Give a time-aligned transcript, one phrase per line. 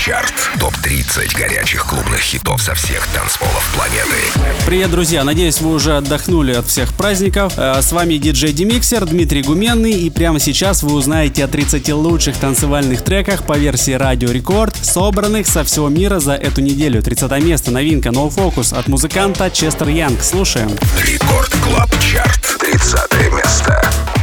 [0.00, 0.32] Чарт.
[0.58, 4.54] Топ-30 горячих клубных хитов со всех танцполов планеты.
[4.64, 5.24] Привет, друзья!
[5.24, 7.52] Надеюсь, вы уже отдохнули от всех праздников.
[7.58, 9.92] Э, с вами диджей Demixer Дмитрий Гуменный.
[9.92, 15.46] И прямо сейчас вы узнаете о 30 лучших танцевальных треках по версии Радио Рекорд, собранных
[15.46, 17.02] со всего мира за эту неделю.
[17.02, 20.22] 30 место, новинка No Focus от музыканта Chester Young.
[20.22, 20.70] Слушаем.
[21.04, 22.56] Record Club Chart.
[22.58, 24.19] 30 место.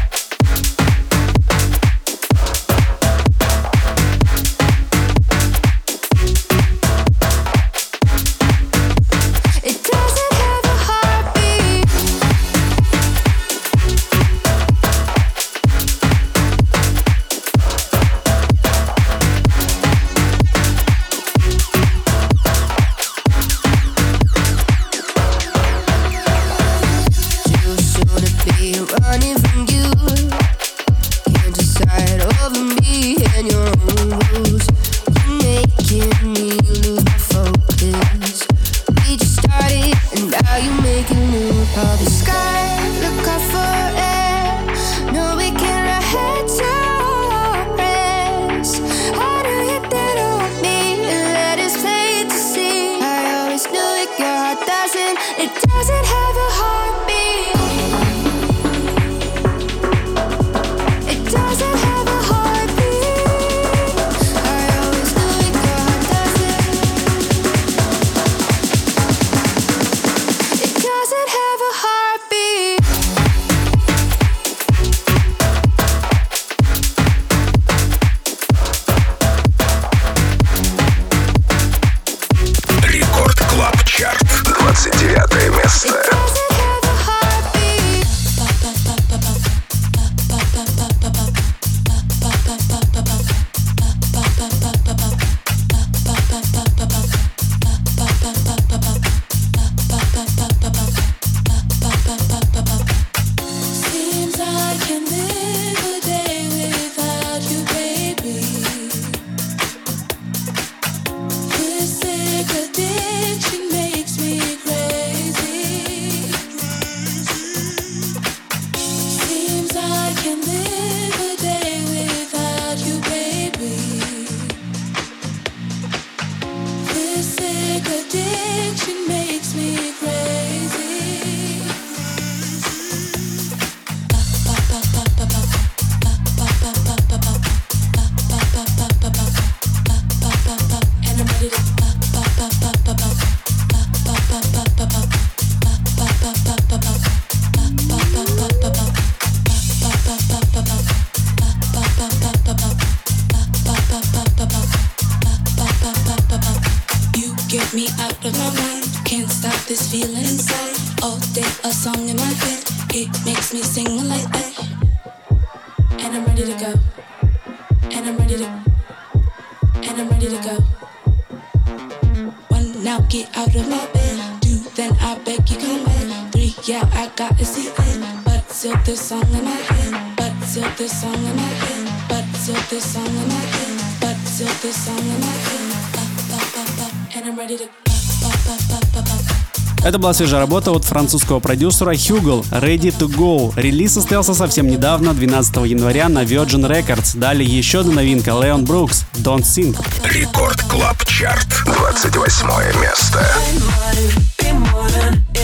[189.85, 193.53] Это была свежая работа от французского продюсера Hugel Ready to Go.
[193.55, 197.17] Релиз состоялся совсем недавно, 12 января на Virgin Records.
[197.17, 199.73] Далее еще одна новинка Leon Brooks Don't Sing.
[200.03, 201.47] Record Club Chart.
[201.65, 203.25] 28 место.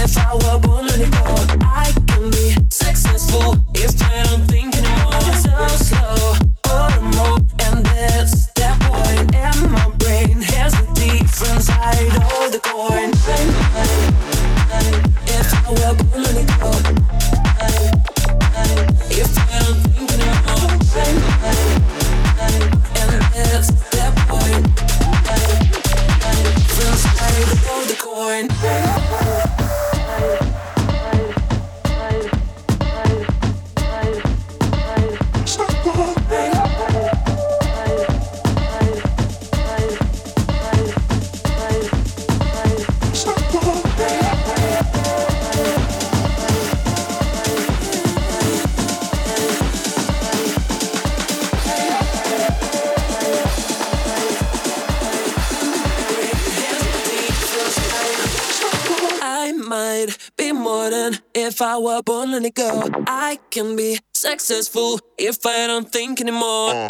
[0.04, 3.73] if I were born anymore, I can be successful.
[61.64, 66.88] I were born a girl, I can be successful if I don't think anymore.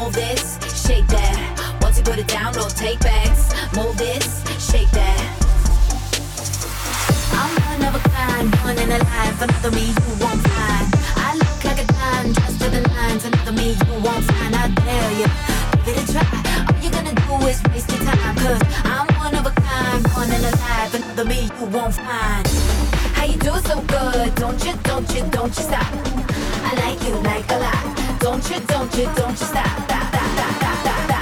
[0.00, 0.56] Move this,
[0.86, 1.76] shake that.
[1.82, 3.52] Once you put it down, no take backs.
[3.76, 5.20] Move this, shake that.
[7.36, 9.42] I'm one of a kind, born in a life.
[9.42, 10.88] Another me you won't find.
[11.20, 13.26] I look like a dime, dressed to the nines.
[13.26, 14.56] Another me you won't find.
[14.56, 15.28] I dare you,
[15.84, 16.24] give it a try.
[16.64, 18.36] All you're gonna do is waste your time.
[18.40, 20.94] Cause I'm one of a kind, born in a life.
[20.94, 22.48] Another me you won't find.
[23.20, 24.34] How you do so good?
[24.36, 25.92] Don't you, don't you, don't you stop?
[26.64, 27.99] I like you like a lot.
[28.20, 31.19] Don't you, don't you, don't you stop, stop, stop, stop, stop, stop.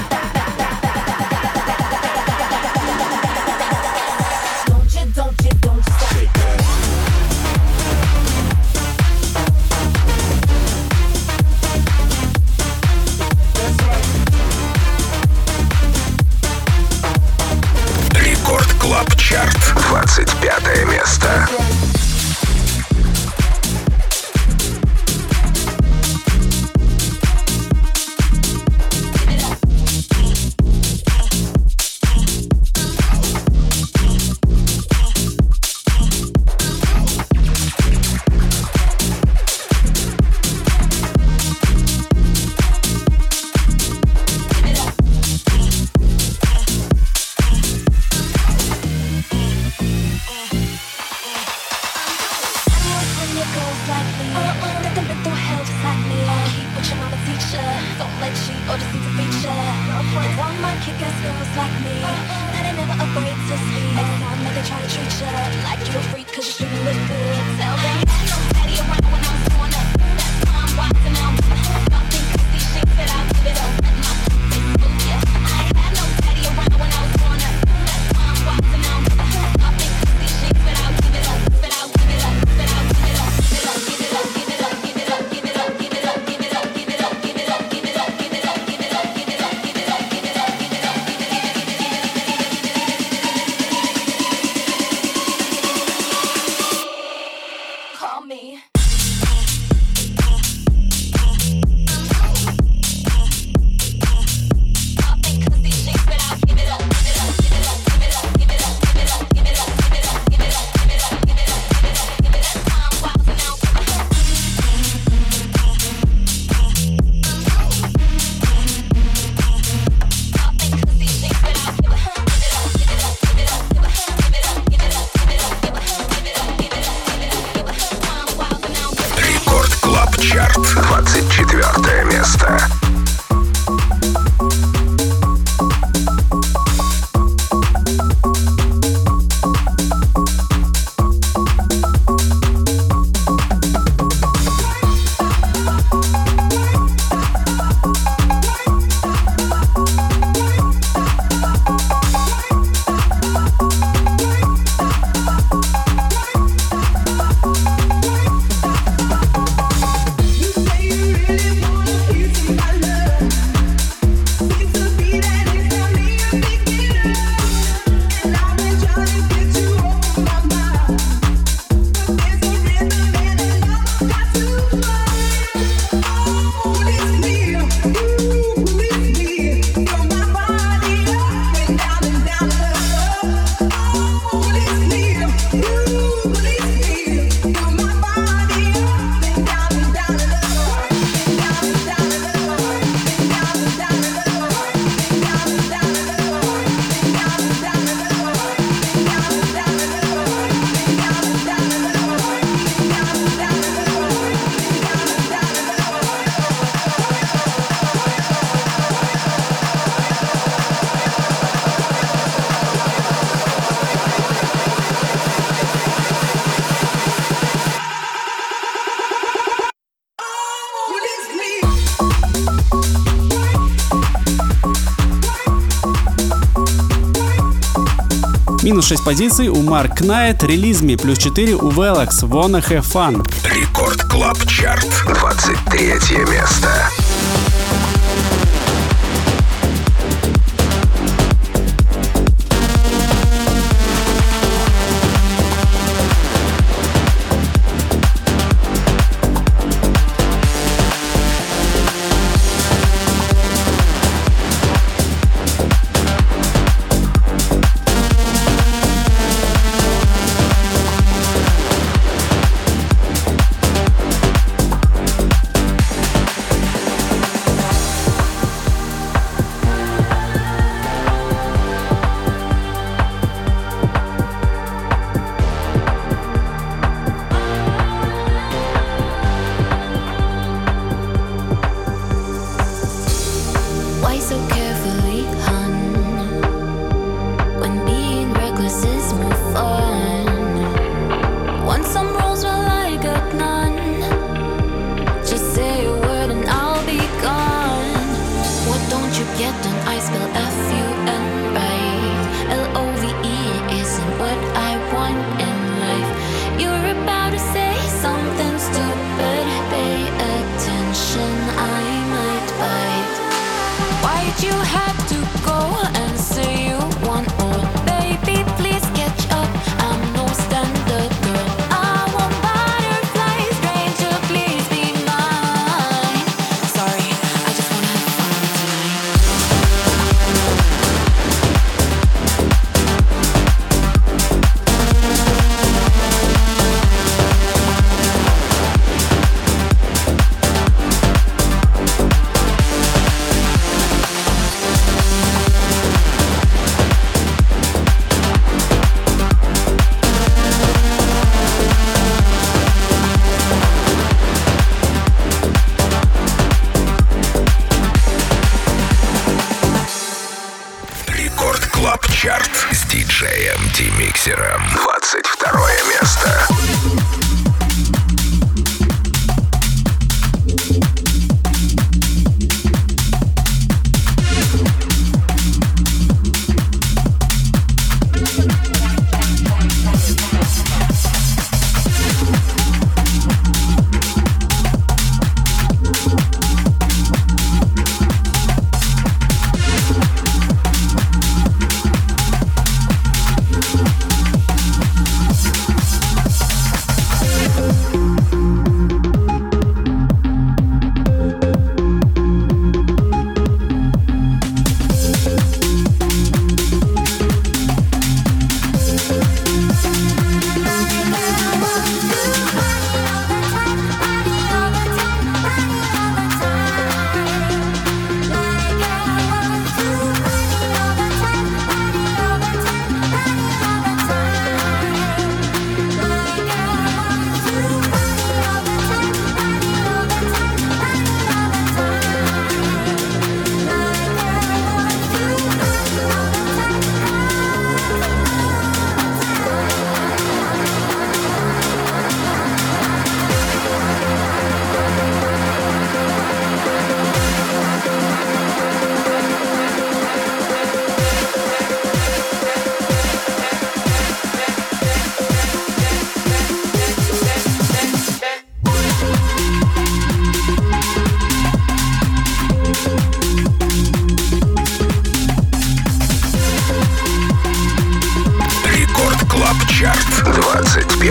[228.89, 233.23] 6 позиций у Марк Knight, Release Me, плюс 4 у Velox, Wanna Have Fun.
[233.45, 234.89] Рекорд Клаб Чарт.
[235.05, 235.93] 23
[236.25, 236.89] место.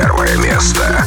[0.08, 1.06] первое место.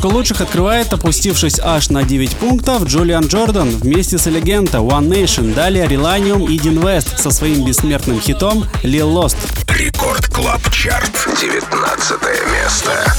[0.00, 5.52] Двадцатку лучших открывает, опустившись аж на 9 пунктов, Julian Jordan вместе с Элегента One Nation,
[5.52, 9.36] далее Relanium и Deen West со своим бессмертным хитом Leel Lost.
[9.68, 12.18] Record Club Chart, 19
[12.50, 13.14] место.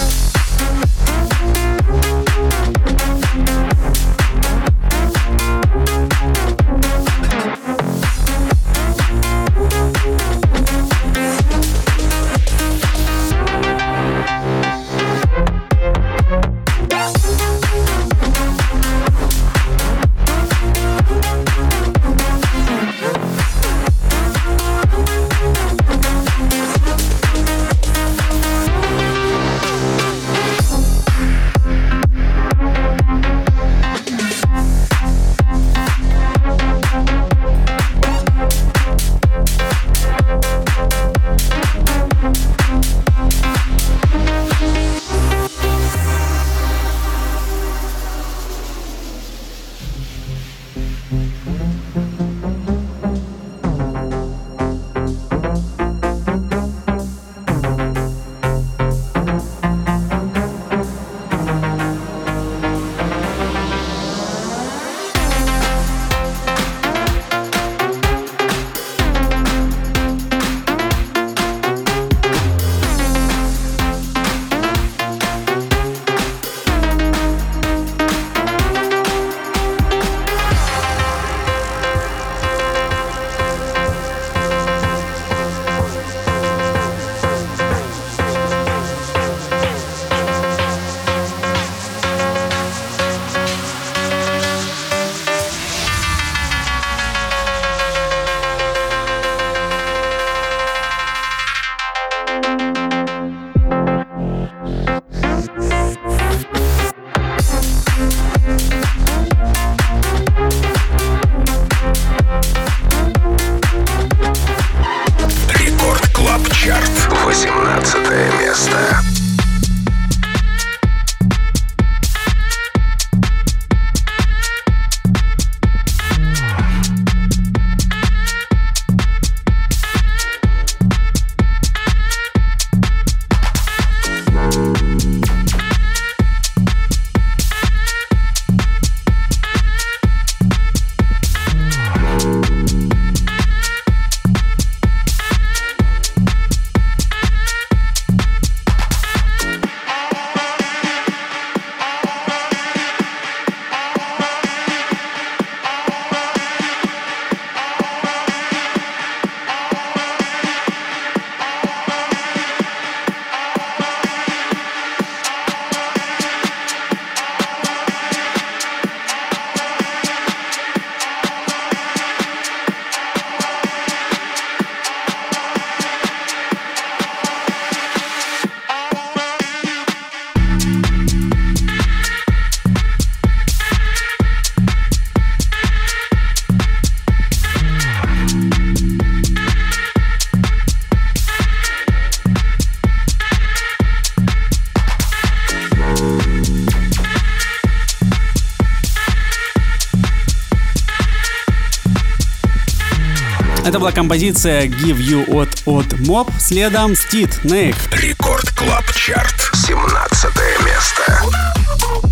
[203.71, 207.77] Это была композиция Give You от от Mob, следом Стит Нейх.
[207.93, 210.29] Рекорд Клаб Чарт, 17
[210.65, 212.10] место.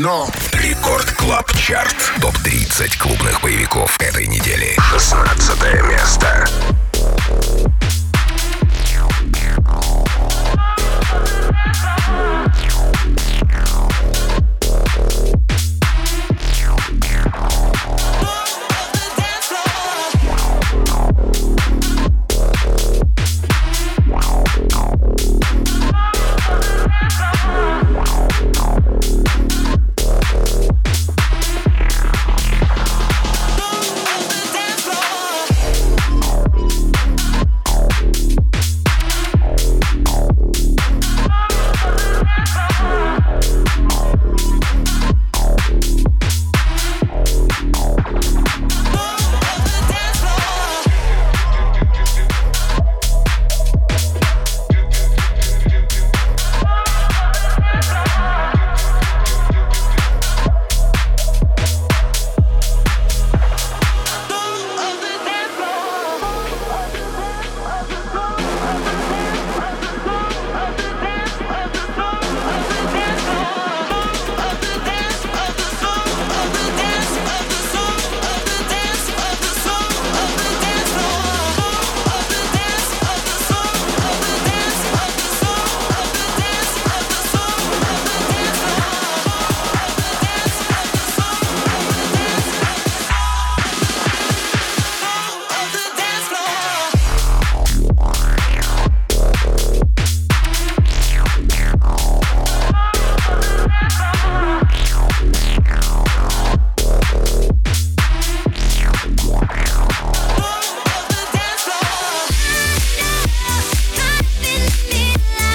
[0.00, 0.26] No.
[0.52, 1.94] Record Club Chart.
[2.20, 4.74] Топ-30 клубных боевиков этой недели.
[4.78, 6.46] 16 место.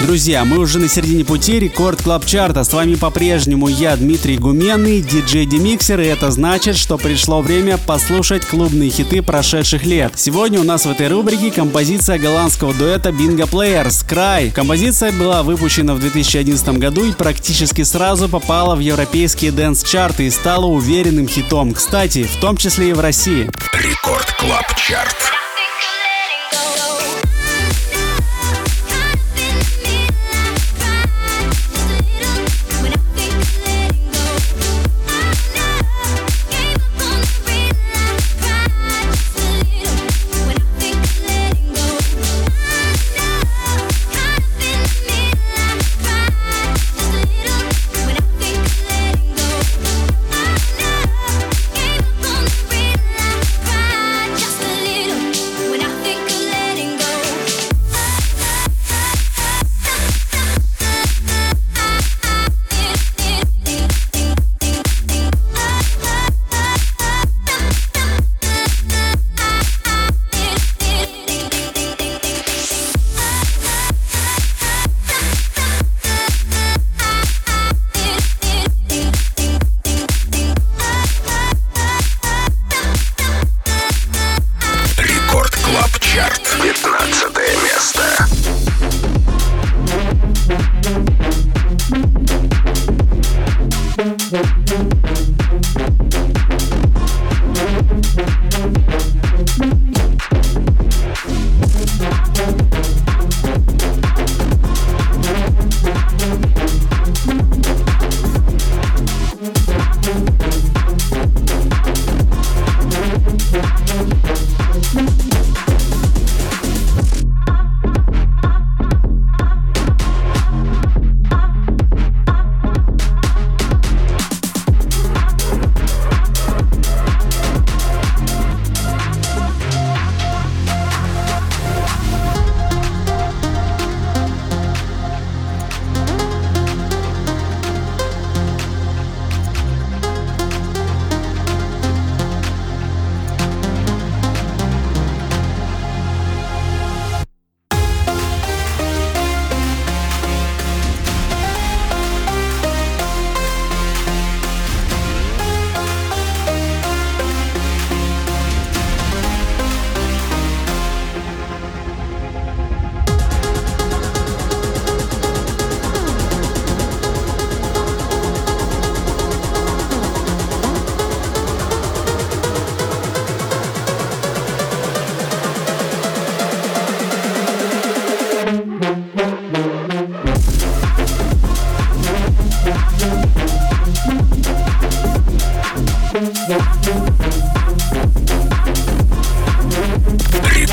[0.06, 2.62] Друзья, мы уже на середине пути Record Club Chart а.
[2.62, 8.46] С вами по-прежнему я, Дмитрий Гуменный, диджей Dimixer, и это значит, что пришло время послушать
[8.46, 10.12] клубные хиты прошедших лет.
[10.14, 14.52] Сегодня у нас в этой рубрике композиция голландского дуэта Bingo Players «Cry».
[14.52, 20.30] Композиция была выпущена в 2011 году и практически сразу попала в европейские dance -чарты и
[20.30, 21.72] стала уверенным хитом.
[21.74, 23.50] Кстати, в том числе и в России.
[23.72, 25.45] Record Club Chart.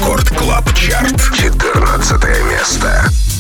[0.03, 1.31] Рекорд Клаб Чарт.
[1.33, 2.11] 14
[2.51, 3.32] место.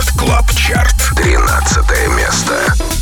[0.00, 0.96] Рекорд Клаб Чарт.
[1.14, 2.99] 13 место.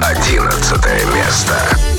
[0.00, 1.93] 11 место.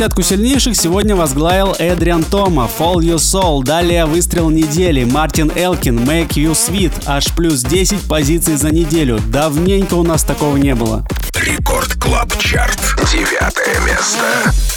[0.00, 6.30] Десятку сильнейших сегодня возглавил Adrien Toma, Fall Your Soul, далее выстрел недели, Martin Ikin, Make
[6.36, 9.20] You Sweat, аж плюс 10 позиций за неделю.
[9.26, 11.06] Давненько у нас такого не было.
[11.34, 12.80] Record Club Chart,
[13.12, 14.69] девятое место.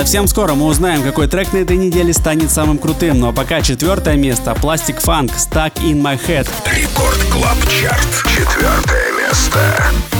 [0.00, 3.34] Совсем скоро мы узнаем, какой трек на этой неделе станет самым крутым, но ну, а
[3.34, 6.48] пока четвертое место– Plastic Funk «Stuck in My Head».
[6.74, 8.24] Record Club Chart.
[8.24, 10.19] Четвертое место.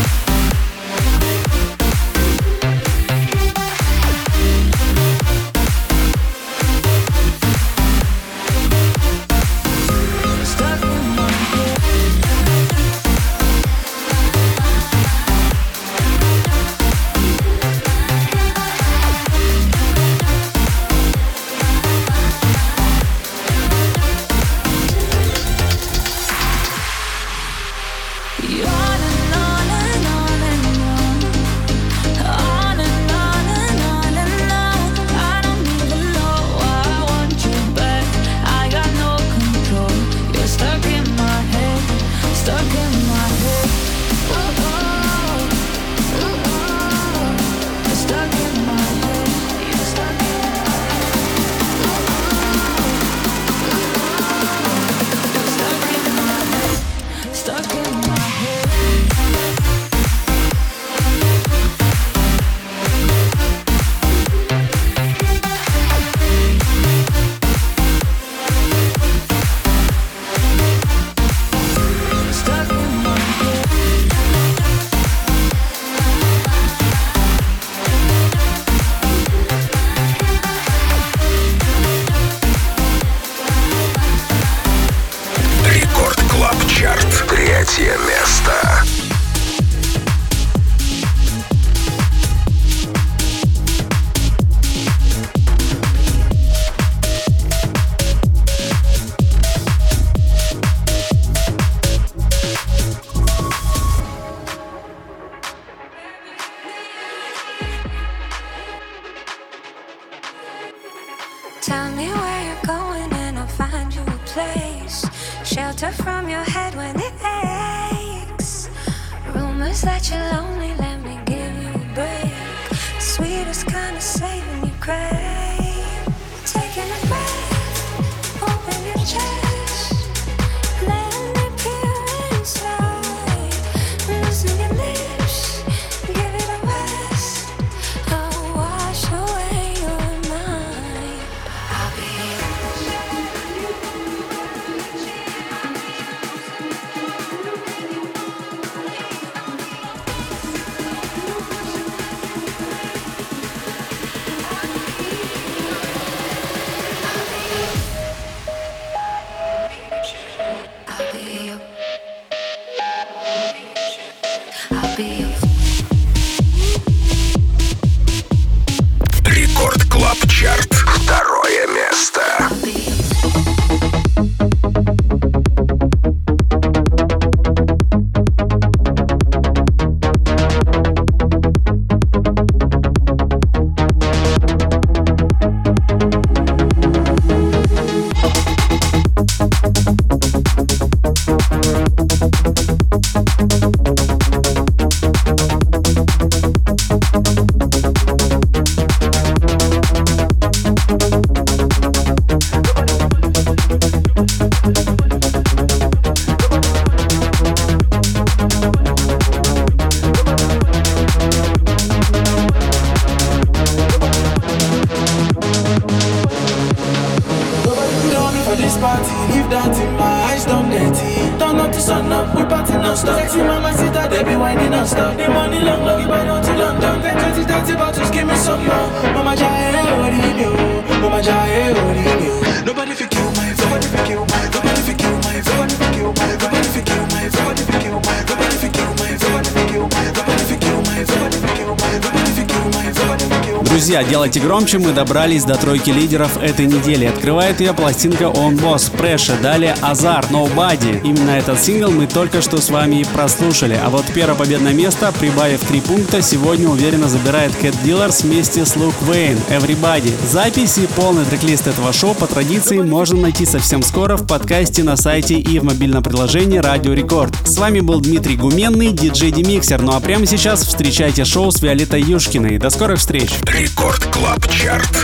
[244.30, 247.06] Делайте громче, мы добрались до тройки лидеров этой недели.
[247.06, 251.00] Открывает ее пластинка Öwnboss, Pressure, далее Азар, Nobody.
[251.02, 253.76] Именно этот сингл мы только что с вами и прослушали.
[253.84, 258.76] А вот первое победное место, прибавив три пункта, сегодня уверенно забирает Cat Dealers вместе с
[258.76, 260.12] Luke Wayne, Everybody.
[260.30, 264.96] Записи и полный трек-лист этого шоу по традиции можно найти совсем скоро в подкасте на
[264.96, 267.34] сайте и в мобильном приложении Радио Рекорд.
[267.44, 269.82] С вами был Дмитрий Гуменный, диджей Dimixer.
[269.82, 272.58] Ну а прямо сейчас встречайте шоу с Виолеттой Юшкиной.
[272.58, 273.30] До скорых встреч!
[273.42, 274.46] Record Club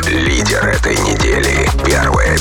[0.09, 1.67] Лидер этой недели.
[1.87, 2.36] Первое